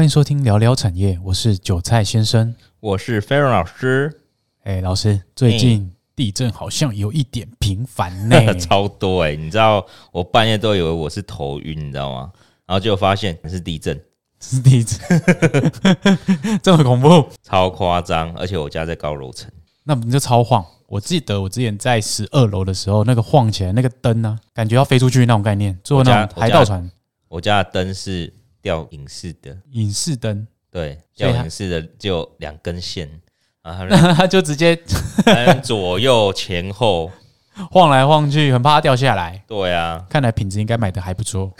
[0.00, 4.10] 欢迎收听聊聊产业，我是韭菜先生，我是菲荣老师。
[4.62, 9.36] 哎，老师，最近地震好像有一点频繁呢， 超多哎！
[9.36, 12.32] 你知道我半夜都以为我是头晕，你知道吗？
[12.66, 14.00] 然后就发现是地震，
[14.40, 14.98] 是地震，
[16.64, 18.34] 这么恐怖，超夸张！
[18.36, 19.50] 而且我家在高楼层，
[19.84, 20.64] 那你就超晃？
[20.86, 26.90] 我记得我之前在十二楼的时候，那个晃起来那个灯呢、啊，感觉要飞出去那种概念，坐那种海盗船。
[27.28, 33.08] 我家的灯是吊影式的，影视灯，对，吊影式的就两根线。
[33.62, 33.86] 啊，
[34.16, 34.74] 他就直接
[35.62, 37.10] 左右前后
[37.70, 39.44] 晃来晃去，很怕它掉下来。
[39.46, 41.52] 对啊，看来品质应该买的还不错。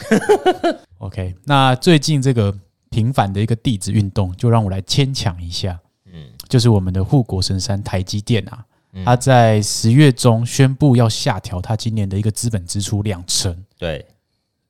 [0.97, 2.51] OK，那最近这个
[2.89, 5.79] 频繁的一个地质运动，就让我来牵强一下。
[6.11, 8.65] 嗯，就是我们的护国神山台积电啊，
[9.05, 13.55] 它在十月中宣布要下调它今年的一个资本支出两成。
[13.77, 14.03] 对，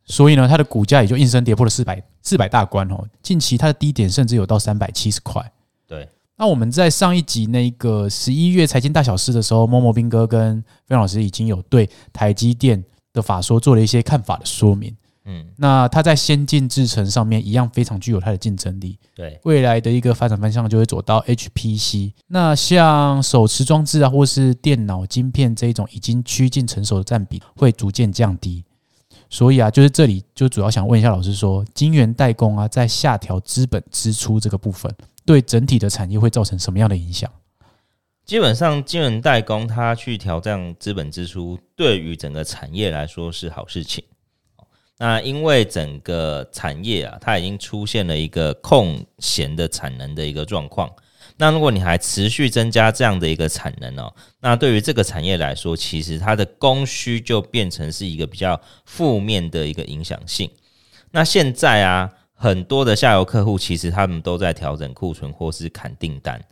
[0.03, 3.03] 所以呢，它的股价也就应声跌破了四百四百大关哦。
[3.21, 5.51] 近期它的低点甚至有到三百七十块。
[5.87, 6.07] 对。
[6.37, 14.95] 那我们在上一集那个十一月财经大小事的时候，默默兵哥跟飞老师已经有对台积电的法说做了一些看法的说明。
[15.25, 18.97] 嗯，那它在先进制程上面一样非常具有它的竞争力。
[19.13, 22.13] 对，未来的一个发展方向就会走到 HPC。
[22.25, 28.63] 那像手持装置啊，或是电脑晶片这一种已经趋近成熟的占比会逐渐降低。
[29.31, 34.93] 所以啊，就是这里就主要想问一下老师说，晶圆代工啊，在下调资本支出这个部分。
[35.25, 37.31] 对整体的产业会造成什么样的影响？
[38.25, 44.03] 基本上，晶圆代工它去调降资本支出，对于整个产业来说是好事情。
[44.97, 50.91] 那因为整个产业啊，它已经出现了一个空闲的产能的一个状况。
[51.37, 60.49] 那如果你还持续增加这样的一个产能哦，那对于这个产业来说，其实它的供需就变成是一个比较负面的一个影响性。
[61.11, 62.11] 那现在啊。
[62.43, 66.43] 很多的下游客户其实他们都在调整库存或是砍订单，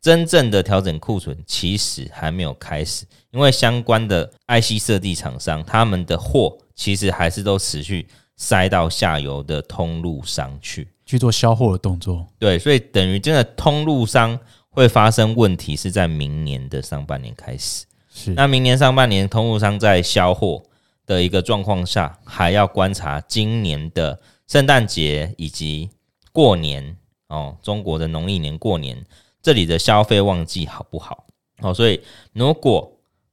[0.00, 8.08] 真正的调整库存其实还没有开始，因为相关的 IC 设计厂商他们的货其实还是都持续
[8.38, 12.26] 塞到下游的通路上去去做销货的动作。
[12.38, 17.86] 对，所以等于真的通路商会发生问题是在明年的上半年开始。
[18.12, 20.62] 是，那明年上半年通路商在销货
[21.06, 24.20] 的一个状况下，还要观察今年的。
[24.48, 25.90] 圣诞节以及
[26.30, 26.96] 过年
[27.26, 29.04] 哦，中国的农历年过年，
[29.42, 31.26] 这里的消费旺季好不好？
[31.62, 32.00] 哦，所以
[32.32, 32.88] 如果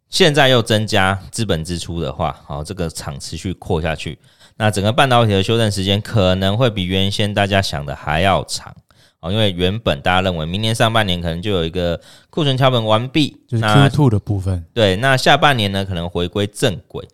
[0.10, 4.18] 现在又增加资本支出的话，好，这个厂持续扩下去，
[4.58, 8.76] 那整个半导体的修正时间可能会比原先大家想的还要长
[9.20, 12.00] 哦，因为原本大家认为明年上半年可能就有一个
[12.30, 17.08] 库存桥本完毕，就是 Q2 的部分，对，那下半年呢可能回归正轨。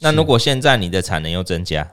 [0.00, 1.90] 那如果现在你的产能又增加，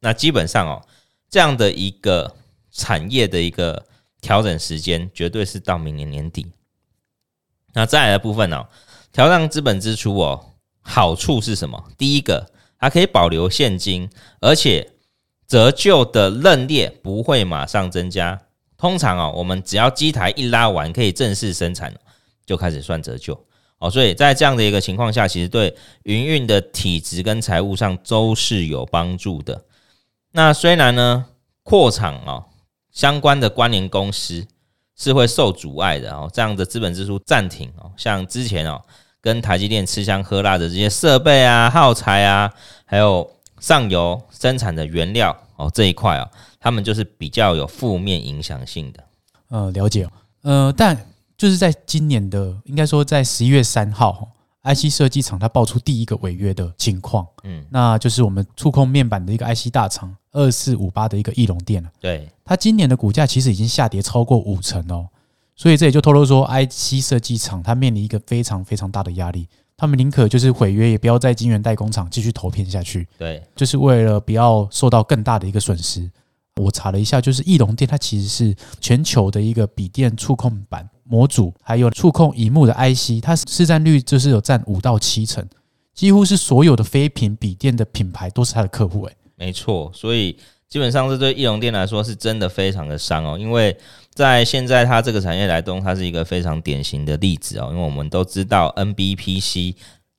[0.00, 0.82] 那基本上哦，
[1.28, 2.34] 这样的一个
[2.70, 3.84] 产业的一个
[4.20, 6.46] 调整时间，绝对是到明年年底。
[7.72, 8.66] 那再来的部分哦，
[9.12, 10.46] 调降资本支出哦，
[10.80, 11.84] 好处是什么？
[11.98, 12.48] 第一个，
[12.84, 14.10] 它可以保留现金，
[14.42, 14.90] 而且
[15.48, 18.38] 折旧的认列不会马上增加。
[18.76, 21.94] 通常哦，我们只要机台一拉完，可以正式生产，
[22.44, 23.42] 就开始算折旧
[23.78, 23.90] 哦。
[23.90, 29.64] 所以在这样的一个情况下，其实对营运的体质跟财务上都是有帮助的。
[30.32, 31.24] 那虽然呢，
[31.62, 32.44] 扩厂哦，
[32.92, 34.46] 相关的关联公司
[34.94, 38.82] 是会受阻碍的哦，这样的资本支出暂停哦，像之前哦，
[39.24, 42.52] 跟台积电吃香喝辣的这些设备啊、耗材啊，
[42.84, 46.30] 还有上游生产的原料哦这一块哦，
[46.60, 49.02] 他们就是比较有负面影响性的。
[49.48, 50.06] 呃，了解，
[50.42, 50.94] 呃，但
[51.38, 54.28] 就是在今年的，应该说在十一月三号。
[54.66, 61.90] IC 设计厂它爆出第一个违约的情况，嗯，那就是我们触控面板的一个 IC 大厂二四五八的一个翼龙店了。
[62.00, 65.06] 对，它今年的股价其实已经下跌超过五成哦，
[65.56, 73.06] 所以这也就透露说，IC 设计厂它面临一个非常非常大的压力，他们宁可就是毁约，也不要在晶圆代工厂继续投片下去。
[73.18, 76.10] 对，就是为了不要受到更大的一个损失。
[76.56, 80.88] 我查了一下，就是翼龙电它其实是全球的一个笔电触控板。
[81.06, 85.46] 模组还有触控荧幕的 IC，它市占率就是有占五到七成，
[85.92, 89.04] 几乎是所有的非屏笔电的品牌都是它的客户。
[89.04, 90.34] 诶，没错，所以
[90.68, 93.76] 基本上这对义隆电来说是真的非常的伤哦，因为
[94.12, 99.76] 在现在它这个产业来动，它是一个非常典型的例子哦，因为我们都知道 NBPC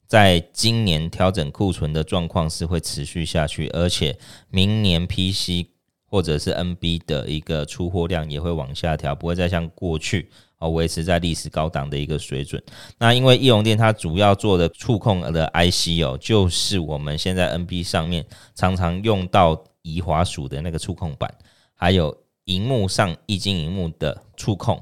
[0.08, 4.18] 在今年调整库存的状况是会持续下去，而且
[4.50, 5.68] 明年 PC
[6.08, 10.30] 或者是 NB 的一个出货量也会往下调，不会再像过去。
[10.58, 12.64] 哦，维持在历史高档的一个水准。
[12.98, 21.32] 那因为义隆电它主要做的触控的 IC 哦，就是我们现在 NB 上面常常用到移滑鼠的那个触控板，
[21.76, 24.82] 还有荧幕上液晶荧幕的触控。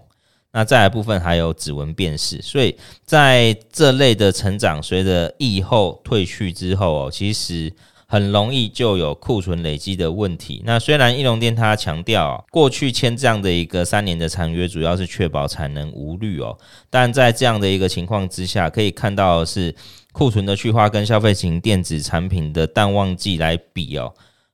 [0.53, 7.73] 那再来部分还有指纹辨识，所以在这类的成长随着疫后退去之后哦，其实
[8.05, 10.61] 很容易就有库存累积的问题。
[10.63, 16.55] 那虽然义隆电他强调过去签这样的一个三年的长约，主要是确保产能无虑哦，
[16.89, 19.75] 但在这样的一个情况之下，可以看到是
[20.11, 24.13] 库存的去化跟消费型电子产品的淡旺季来比哦，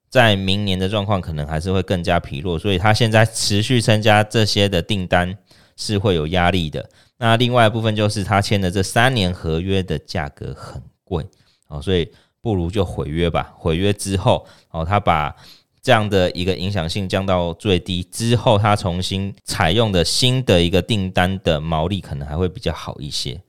[0.09, 5.37] 在明年的状况可能还是会更加疲弱，所以他现在持续增加这些的订单。
[5.81, 6.89] 是会有压力的。
[7.19, 11.25] 那另外一部分就是他签的这三年合约的价格很贵
[11.69, 12.05] 哦，所以
[12.41, 13.53] 不如就毁约吧。
[13.55, 15.33] 毁约之后哦，他把
[15.81, 23.39] 这样的一个影响性降到最低之后，他重新采用的新的一个订单的毛利可能还会比较好一些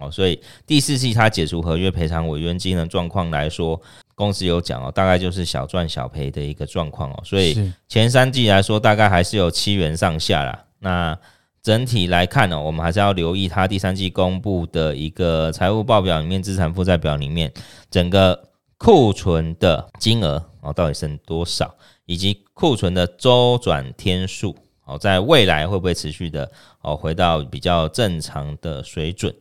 [0.00, 0.10] 哦。
[0.10, 3.80] 所以第四季他解除合约赔偿违约金的状况来说，
[4.18, 7.22] 公司有讲哦，大概就是小赚小赔的一个状况哦。
[7.24, 10.64] 所以前三季来说，大概还是有七元上下啦。
[10.80, 11.16] 那
[11.62, 17.52] 整体来看呢，我们还是要留意它第三季公布的一个财务报表里面，资产负债表里面
[17.92, 21.72] 整个库存的金额哦，到底剩多少，
[22.04, 26.50] 以及库存的周转天数哦，在未来会不会持续的
[26.80, 29.32] 哦回到比较正常的水准？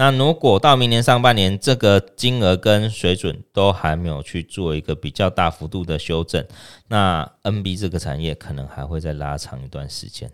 [0.00, 6.42] 那如果到明年上半年这个金额跟水准都还没有去做一个比较大幅度的修正，
[6.88, 10.30] 那 NB 这个产业可能还会再拉长一段时间。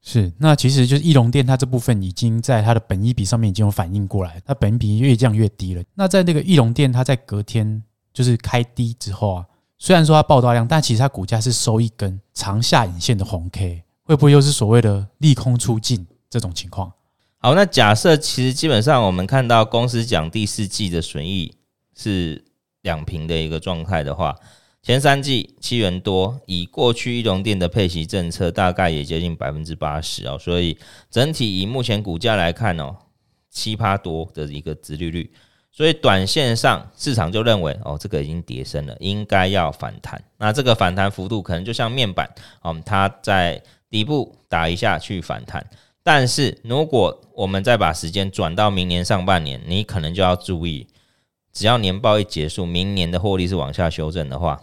[0.00, 5.84] 是，那其实就是义隆电，它这部分已经在它的本益比上面已经有反应过来，它本益比越降越低了。
[5.92, 7.82] 那在那个义隆电，它在隔天
[8.14, 9.44] 就是开低之后啊，
[9.76, 16.90] 虽然说它爆大量，但其实它股价是收一根长下影线的红 K，会不会又是所谓的利空出尽这种情况？
[17.46, 21.54] 好，那假设其实基本上我们看到公司讲第四季的损益
[21.94, 22.44] 是
[22.82, 24.34] 两平的一个状态的话。
[24.82, 30.76] 前三季七元多，以过去义隆电的配息政策，大概也接近百分之八十哦，所以
[31.08, 32.96] 整体以目前股价来看哦，
[33.48, 35.32] 七趴多的一个殖利率，
[35.70, 40.20] 所以短线上市场就认为哦，这个已经跌深了，应该要反弹。
[40.38, 42.28] 那这个反弹幅度可能就像面板
[42.62, 45.64] 哦，它在底部打一下去反弹，
[46.08, 50.86] 但是如果我们再把时间转到明年上半年，你可能就要注意，
[51.52, 54.62] 只要年报一结束，明年的获利是往下修正的话。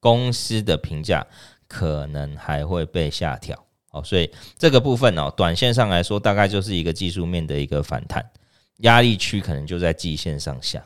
[0.00, 1.26] 公司的评价
[1.66, 3.58] 可能还会被下调
[3.90, 8.22] 哦，所以这个部分哦，短线上来说，大概就是一个技术面的一个反弹，
[8.80, 10.84] 压力区可能就在季线上下。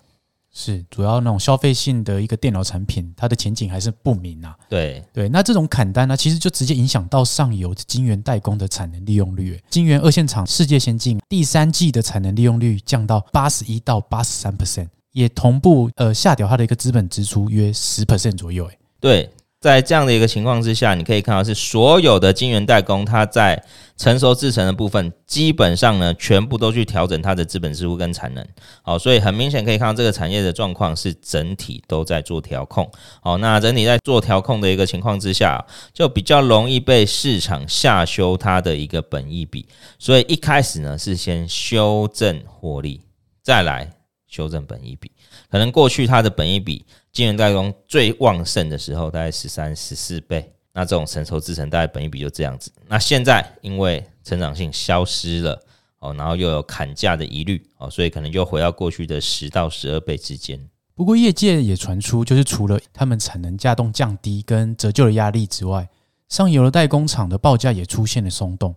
[0.53, 4.57] 是，主要那种消费性的一个电脑产品，它的前景还是不明啊。
[4.69, 9.63] 对对，那这种砍单呢，其实就直接影响到上游晶圆代工的产能利用率。
[9.71, 18.69] 晶圆二线厂世界先进第三季的产能利用率降到八十一到八十三 percent，也同步呃下调它的一个资本支出约十 percent 左右。
[18.99, 23.63] 对，在这样的一个情况之下，你可以看到是所有的晶圆代工，它在
[23.95, 28.43] 成熟制程的部分，基本上呢，全部都去调整它的资本支出跟产能。
[28.81, 32.91] 好，所以很明显可以看到这个产业的状况是整体都在做调控。
[33.21, 35.63] 好，那整体在做调控的一个情况之下，
[35.93, 39.69] 就比较容易被市场下修它的一个本益比。
[39.99, 43.03] 所以一开始呢，是先修正获利，
[43.43, 43.91] 再来
[44.27, 45.13] 修正本益比。
[45.51, 46.87] 可能过去它的本益比。
[47.13, 52.73] 晶圆代工最旺盛的时候大概十三、十四倍，那这种成熟制程大概本一比就这样子。
[52.87, 55.61] 那现在因为成长性消失了
[55.99, 60.61] 哦，然后又有砍价的疑虑哦，所以可能就回到过去的十到十二倍之间。
[60.95, 65.89] 不过业界也传出，就是除了他们产能架动降低跟折旧的压力之外，
[66.29, 68.75] 上游的代工厂的报价也出现了松动，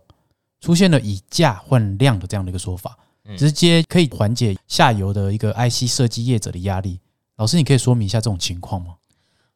[0.60, 2.98] 出现了以价换量的这样的一个说法，
[3.36, 6.98] 直接可以缓解下游的一个 IC 设计业者的压力。
[7.36, 8.94] 老师，你可以说明一下这种情况吗？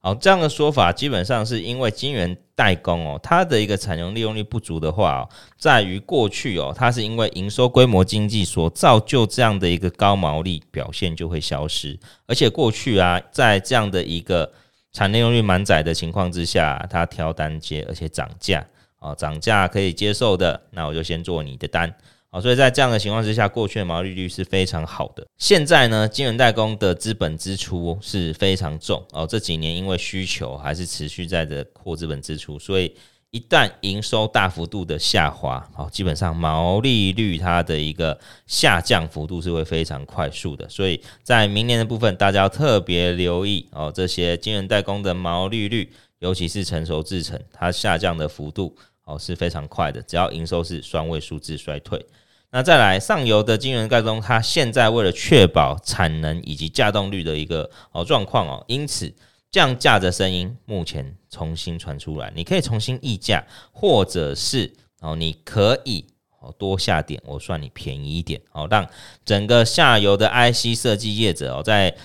[0.01, 14.53] 好，这样的说法基本上是因为晶圆代工哦，它的一个产能利用率不足的话哦，在于过去哦，它是因为营收规模经济所造就这样的一个高毛利表现就会消失，而且过去啊，在这样的一个
[14.93, 18.65] 产能利用率满载的情况之下，它挑单接而且涨价
[19.01, 21.93] 哦，涨价可以接受的，那我就先做你的单。
[22.31, 25.27] 好，所以在这样的情况之下，过去的毛利率是非常好的。
[25.39, 29.27] 现在呢，晶圆代工的资本支出是非常重哦。
[29.27, 32.95] 这几年因为需求还是持续在的扩资本支出，所以
[33.31, 40.69] 一旦营收大幅度的下滑，好，基本上毛利率它的一个下降幅度是会非常快速的。
[40.69, 48.77] 所以在明年的部分，大家要特别留意哦，这些晶圆代工的毛利率，尤其是成熟制程，它下降的幅度。
[49.09, 52.05] 哦，是非常快的，只要营收是双位数字衰退，
[52.51, 59.11] 那再来上游的晶圆代工，它现在为了确保产能以及稼动率的一个哦状况哦，因此
[59.51, 66.05] 降价的声音目前重新传出来，你可以重新议价，或者是哦，你可以
[66.41, 68.87] 哦多下点，我算你便宜一点哦，让
[69.25, 71.97] 整个下游的 IC 设计业者哦，在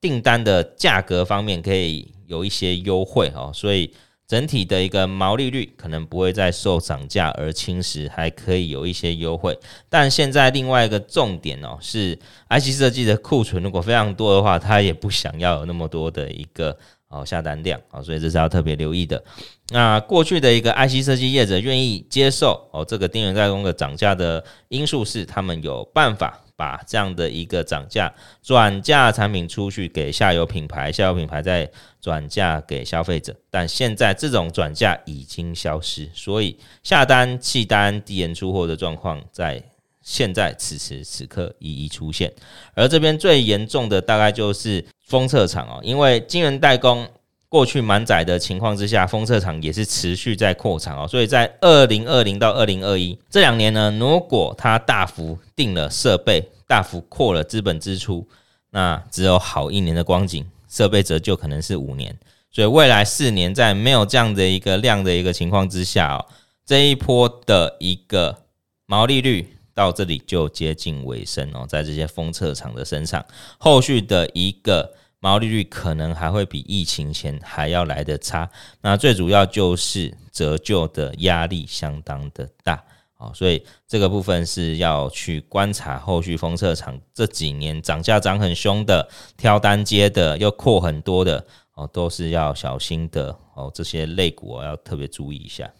[0.00, 3.92] 订单的价格方面可以有一些优惠哦，所以。
[4.32, 9.54] 整体的一个毛利率可能不会再受涨价而侵蚀，还可以有一些优惠。
[9.90, 16.74] 但现在另外一个重点哦，是 IC 设计的库存如果非常多的话，他也不想要有那么多的一个
[17.08, 19.22] 哦下单量啊，所以这是要特别留意的。
[19.68, 26.41] 那过去的一个 IC 设计业者愿意接受哦这个电源代工的涨价的因素是，他们有办法。
[26.56, 33.34] 把这样的一个涨价转嫁产品出去给下游品牌，下游品牌再转嫁给消费者。
[33.50, 39.62] 但现在这种转嫁已经消失，所以下单弃单、低延出货的状况在
[40.02, 42.32] 现在此时此刻一一出现。
[42.74, 47.08] 而这边最严重的大概就是封测厂哦，因为晶圆代工。
[47.52, 58.26] 过去满载的情况之下，封测厂也是持续在扩产哦，所以在二零二零到二零二一这两年呢，如果它大幅订了设备，大幅扩了资本支出，
[58.70, 62.18] 那只有好一年的光景，设备折旧可能是五年，
[62.50, 66.24] 所以未来四年在没有这样的一个量的一个情况之下哦，
[66.64, 68.34] 这一波的一个
[68.86, 73.22] 毛利率到这里就接近尾声哦，在这些封测厂的身上，
[73.58, 74.94] 后续的一个。
[75.22, 78.50] 毛利率可能还会比疫情前还要来得差，
[78.80, 82.82] 那最主要就是折旧的压力相当的大
[83.18, 95.70] 哦，所以这个部分是要去观察后续封测厂这几年涨价涨很凶的，挑单接的又扩很多的哦，都是要小心的哦，这些类股要特别注意一下。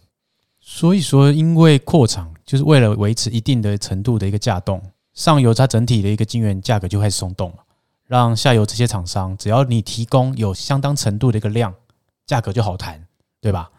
[0.61, 4.81] 所以说，因为扩厂就是为了维持一定的程度的一个价动，
[5.15, 7.57] 上游它整体的一个晶圆价格就开始松动了。
[8.13, 11.75] 让下游这些厂商，只要你提供有相当程度的一个量，
[12.27, 13.03] 价格就好谈，
[13.41, 13.71] 对吧？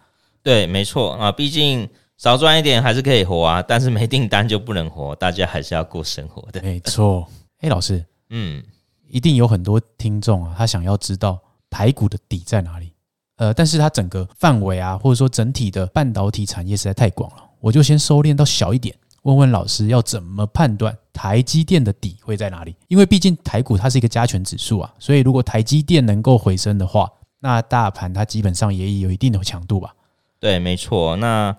[0.42, 1.88] 对，没错啊，毕竟
[2.18, 6.60] 少赚一点还是可以活啊，但是没订单就不能活，大家还是要过生活的。
[6.64, 7.28] 没错，
[7.62, 8.64] 哎，老师，嗯，
[9.08, 12.92] 一定有很多听众啊，他想要知道排骨的底在哪里？
[13.36, 18.96] 呃，但是它整个范围啊，或者说整体的半导体产业实在太广了，我就先收敛到小一点。
[19.24, 22.76] 问问老师要怎么判断台积电的底会在哪里？
[22.88, 29.96] 因为毕竟台股它是一个加权指数啊，所以如果台积电能够回升的话，那大盘它基本上也有一定的强度吧？
[30.40, 31.16] 对，没错。
[31.18, 31.56] 那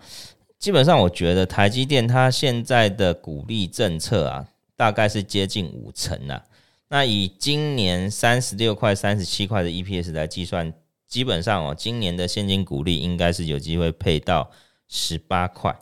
[0.59, 6.42] 基本上我觉得台积电它现在的股利政策啊，大概是接近五成啊。
[6.88, 10.73] 那以今年三十六块、三十七块的 EPS 来计算，
[11.09, 14.50] 基本上哦，今年的现金股利应该是有机会配到
[14.88, 15.75] 十八块。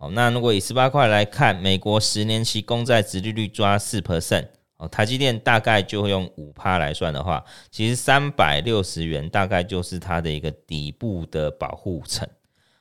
[0.00, 4.46] 哦，那如果以十八块来看，美国十年期公债殖利率抓四 percent，
[4.78, 12.26] 哦，台积电大概就会用五趴来算的话，其实三百六十元大概就是它的一个底部的保护层。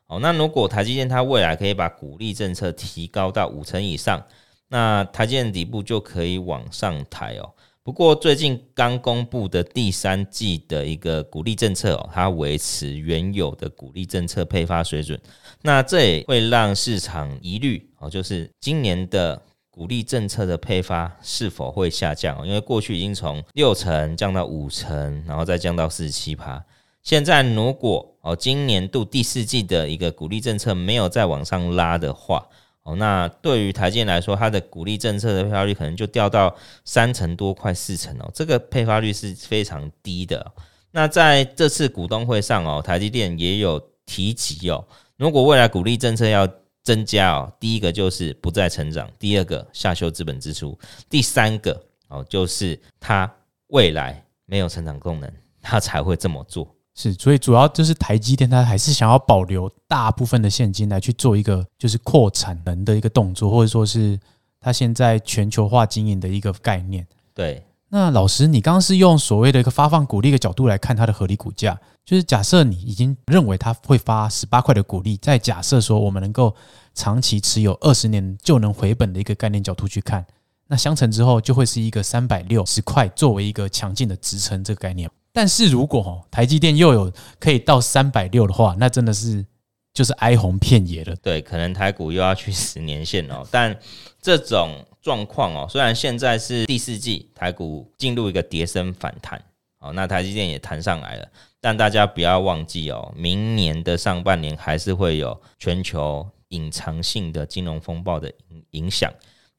[0.08, 4.26] 哦，那如果台积电它未来可以把股利政策提高到五成以上，
[4.70, 7.54] 那台积电底部就可以往上抬哦。
[7.89, 15.19] 不过最近刚公布的第三季的一个鼓励政策哦，它维持原有的鼓励政策配发水准，
[15.63, 19.41] 那这也会让市场疑虑哦，就是今年的
[19.72, 22.48] 鼓励政策的配发是否会下降？
[22.48, 26.63] 因为过去已经从六成降到五成，然后再降到四十七趴，
[27.01, 32.48] 现在如果哦今年度第四季的一个鼓励政策没有再往上拉的话，
[32.83, 36.55] 哦，那对于台积电来说，它的鼓励政策的配发率可能就掉到
[36.86, 40.51] 三成多，快四成哦，这个配发率是非常低的。
[40.91, 44.83] 那在这次股东会上哦，台积电也有提及哦，
[45.17, 46.48] 如果未来鼓励政策要
[46.81, 50.75] 增加哦，第一个就是不再成长，第二个下修资本支出，
[51.09, 53.31] 第三个哦就是它
[53.67, 55.31] 未来没有成长功能，
[55.62, 56.67] 它才会这么做。
[57.01, 64.20] 是，所以主要就是台积电，它还是想要保留大部分的现金来去做一个就是扩产能的一个动作，或者说是
[64.60, 67.08] 它现在全球化经营的一个概念。
[67.34, 76.53] 对，那老师，你刚刚是用所谓的一个发放股利的角度来看它的合理股价，就是假设你已经认为它会发十八块的股利，再假设说我们能够
[76.94, 80.25] 长期持有二十年就能回本的一个概念角度去看，
[80.68, 85.10] 那相乘之后就会是一个三百六十块作为一个强劲的支撑这个概念。
[85.39, 89.46] 但是如果，台积电又有可以到三百六的话，那真的是
[89.93, 91.15] 就是哀鸿遍野了。
[91.22, 93.41] 对，可能台股又要去十年线哦。
[93.50, 93.74] 但
[94.22, 99.41] 这种状况哦，虽然现在是第四季，台股进入一个跌升反弹，
[99.79, 101.25] 哦，那台积电也弹上来了。
[101.62, 109.10] 但大家不要忘记哦，明年的上半年还是会有全球隐藏性的金融风暴的影影响。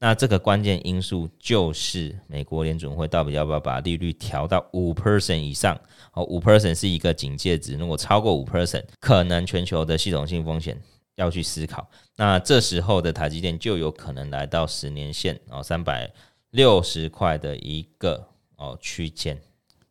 [0.03, 5.79] 那这个关键因素就是美国联准会到底要不要把利率调到五 percent 以上？
[6.15, 10.75] 哦，五 percent 是一个警戒值，如果超过五 percent，可能全球的系统性风险
[11.17, 11.87] 要去思考。
[12.17, 16.11] 那这时候的台积电就有可能来到十年线哦，三百
[16.51, 18.27] 六十块的一个
[18.57, 19.39] 哦区间。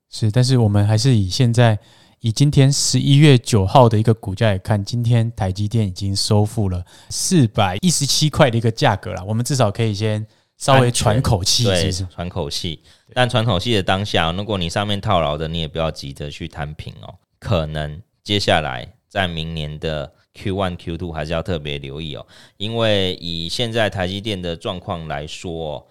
[0.10, 1.78] 是，但是我们还是以现在。
[2.22, 9.24] 以今天十一月九号的一个股价来看，今天台积电已经收复了四百一十七块的一个价格了。
[9.24, 10.26] 我们至少可以先
[10.58, 12.82] 稍微喘口气，对，喘口气。
[13.14, 17.16] 但喘口气的当下，如果你上面套牢的，你也不要急着去摊平哦。
[17.40, 25.88] 可能接下来在明年的 Q one、Q two 还是要特别留意哦，因为以现在台积电的状况来说，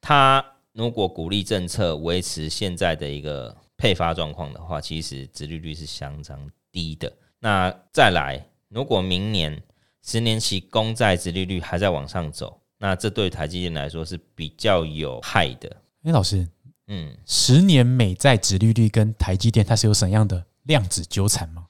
[0.00, 3.56] 它如果鼓励政策维持现在的一个。
[3.82, 7.12] 配发状况的话，其实殖利率是相当低的。
[7.40, 9.60] 那再来，如果明年
[10.04, 15.68] 十年期公债殖利率还在往上走，那这对台积电来说是比较有害的。
[16.04, 16.46] 哎，老师，
[16.86, 21.66] 嗯，十年美债殖利率跟台积电它是有什么样的量子纠缠吗？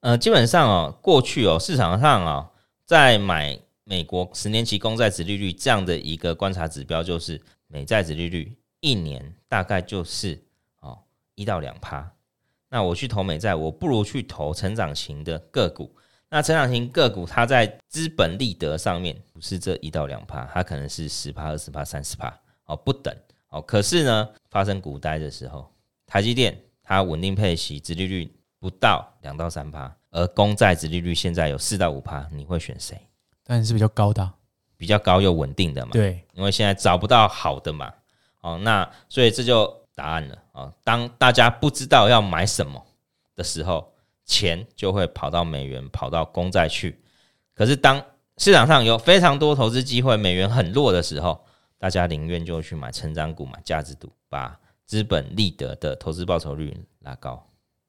[0.00, 2.50] 呃，基本上哦，过去哦，市场上哦，
[2.84, 10.38] 在买美国十年期公债殖利率这样的一个观察指标，就是美债殖利率一年大概就是。
[11.34, 12.12] 一到两趴，
[12.68, 15.94] 那我去投美债，我不如去投成长型的个股。
[16.28, 22.32] 那成长型个股，它在资本利得上面不是这一到两趴，它可能是十趴、二十趴、三十趴
[22.66, 23.12] 哦，不等
[23.48, 23.60] 哦。
[23.62, 25.68] 可是呢，发生股灾的时候，
[26.06, 32.96] 台积电它稳定配息，殖利率不到两到三趴，而公债殖利率现在有四到五趴，你会选谁？
[33.44, 34.30] 当然是比较高的，
[34.76, 35.92] 比较高又稳定的嘛。
[35.92, 37.92] 对，因为现在找不到好的嘛。
[38.42, 39.80] 哦，那所以这就。
[39.92, 40.72] 答案了啊！
[40.84, 42.84] 当大家不知道要买什么
[43.34, 43.92] 的时候，
[44.24, 47.00] 钱就会跑到美元、跑到公债去。
[47.54, 48.02] 可是当
[48.38, 51.44] 市场上有非常多投资机会，美元很弱的时候，
[51.78, 57.44] 大家宁愿就去买成长股、买价值股，把资本利得的投资报酬率拉高。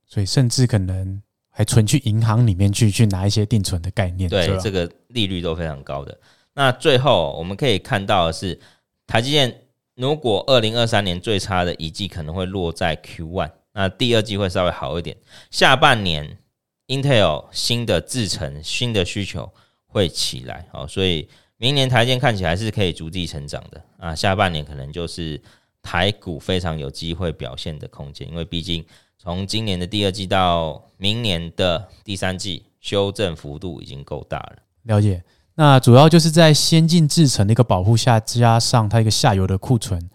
[0.05, 4.29] 所以，甚至可能还存去银行里面去，去拿一些定存的概念。
[4.29, 6.17] 对，这个利率都非常高的。
[6.53, 8.59] 那最后我们可以看到的是，
[9.05, 9.67] 台积电。
[10.01, 15.16] 如果二零二三年最差的一季可能会落在 Q one，那第二季会稍微好一点。
[15.51, 16.40] 下半年
[16.87, 19.53] Intel 新的制程、新的需求
[19.85, 24.16] 会起来，哦，所以明年台积电看起来是可以逐季成长的啊。
[24.16, 25.40] 下半年可能就是
[25.83, 28.83] 台股非常有机会表现的空间，因为毕竟
[29.20, 34.55] 从今年的第二季到明年的第三季，修正幅度已经够大了。
[34.85, 35.24] 了解。
[35.61, 40.09] 那主要就是在先进制程的一个保护下，加上它一个下游的库存，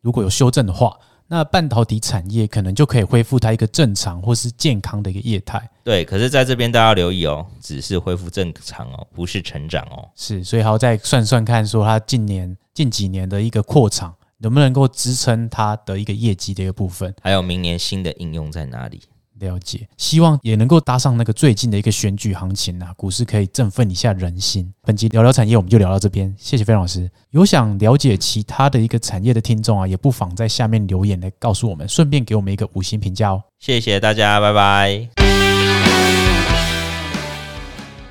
[0.00, 5.68] 如果有修正的话，那半导体产业可能就可以恢复它一个正常或是健康的一个业态。
[5.82, 10.08] 对，可是在这边大家要留意哦，只是恢复正常哦，不是成长哦。
[10.14, 19.02] 是，所以还要再算算看，说它近年近几年的一个扩厂能不能够支撑它的一个业绩的一个部分，还有明年新的应用在哪里？
[19.42, 24.72] 了解，希望也能够搭上那个最近的一个选举行情啊，股市可以振奋一下人心。
[24.82, 27.10] 本集聊聊产业，我们就聊到这边，谢谢飞老师。
[27.30, 33.42] 有想了解其他的一个产业的听众啊，也不妨在下面留言来告诉我们，顺便给我们一个五星评价哦。
[33.58, 35.21] 谢谢大家，拜拜。